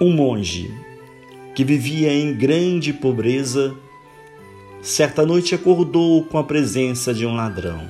Um 0.00 0.12
monge 0.12 0.72
que 1.56 1.64
vivia 1.64 2.12
em 2.12 2.32
grande 2.32 2.92
pobreza, 2.92 3.74
certa 4.80 5.26
noite 5.26 5.56
acordou 5.56 6.22
com 6.24 6.38
a 6.38 6.44
presença 6.44 7.12
de 7.12 7.26
um 7.26 7.34
ladrão. 7.34 7.88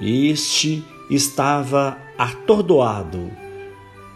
Este 0.00 0.84
estava 1.08 1.96
atordoado, 2.18 3.30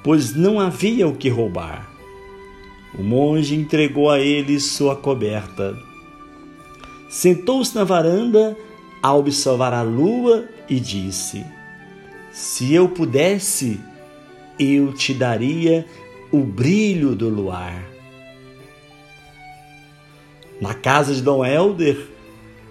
pois 0.03 0.35
não 0.35 0.59
havia 0.59 1.07
o 1.07 1.15
que 1.15 1.29
roubar. 1.29 1.89
O 2.99 3.03
monge 3.05 3.55
entregou 3.55 4.11
a 4.11 4.19
ele 4.19 4.59
sua 4.59 4.97
coberta. 4.97 5.79
Sentou-se 7.09 7.77
na 7.77 7.85
varanda 7.85 8.57
a 9.01 9.15
observar 9.15 9.73
a 9.73 9.83
lua 9.83 10.49
e 10.69 10.81
disse: 10.81 11.47
Se 12.33 12.75
eu 12.75 12.89
pudesse, 12.89 13.79
eu 14.59 14.93
te 14.93 15.15
daria 15.15 15.87
o 16.33 16.41
brilho 16.41 17.15
do 17.15 17.29
luar. 17.29 17.85
Na 20.61 20.75
casa 20.75 21.15
de 21.15 21.23
Dom 21.23 21.45
Helder 21.45 22.09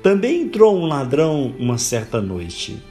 também 0.02 0.44
entrou 0.44 0.78
um 0.78 0.86
ladrão 0.86 1.54
uma 1.60 1.78
certa 1.78 2.22
noite. 2.22 2.82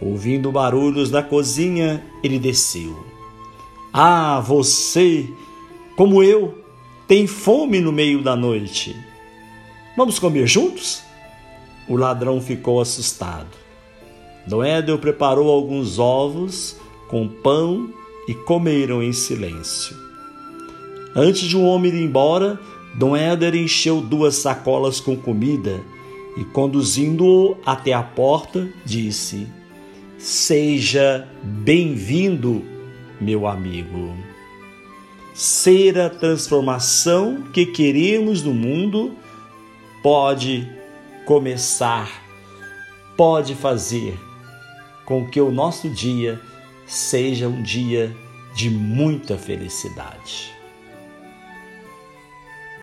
Ouvindo 0.00 0.52
barulhos 0.52 1.10
da 1.10 1.22
cozinha, 1.22 2.04
ele 2.22 2.38
desceu. 2.38 3.04
Ah, 3.92 4.40
você, 4.40 5.26
como 5.96 6.22
eu, 6.22 6.58
tem 7.08 7.26
fome 7.26 7.80
no 7.80 7.92
meio 7.92 8.22
da 8.22 8.36
noite. 8.36 8.94
Vamos 9.96 10.18
comer 10.18 10.46
juntos? 10.46 11.02
O 11.88 11.96
ladrão 11.96 12.40
ficou 12.40 12.80
assustado. 12.80 13.48
Dom 14.46 14.62
Edel 14.62 14.98
preparou 14.98 15.50
alguns 15.50 15.98
ovos 15.98 16.76
com 17.08 17.26
pão 17.26 17.90
e 18.26 18.34
comeram 18.34 19.02
em 19.02 19.12
silêncio. 19.12 19.96
Antes 21.14 21.42
de 21.48 21.56
o 21.56 21.60
um 21.60 21.66
homem 21.66 21.92
ir 21.92 22.02
embora, 22.02 22.60
Dom 22.94 23.16
Éder 23.16 23.54
encheu 23.54 24.00
duas 24.00 24.36
sacolas 24.36 25.00
com 25.00 25.16
comida 25.16 25.80
e, 26.36 26.44
conduzindo-o 26.44 27.56
até 27.64 27.92
a 27.92 28.02
porta, 28.02 28.68
disse: 28.84 29.46
Seja 30.18 31.28
bem-vindo, 31.42 32.62
meu 33.20 33.46
amigo. 33.46 34.14
Ser 35.32 35.98
a 35.98 36.08
transformação 36.08 37.44
que 37.52 37.66
queremos 37.66 38.42
no 38.42 38.54
mundo 38.54 39.12
pode 40.02 40.66
começar, 41.26 42.10
pode 43.16 43.54
fazer 43.54 44.18
com 45.04 45.28
que 45.28 45.40
o 45.40 45.50
nosso 45.50 45.88
dia 45.88 46.40
seja 46.86 47.48
um 47.48 47.62
dia 47.62 48.14
de 48.54 48.70
muita 48.70 49.36
felicidade. 49.36 50.54